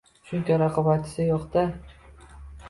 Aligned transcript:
Chunki... 0.29 0.55
raqobatchisi 0.61 1.27
yo‘q-da. 1.27 1.67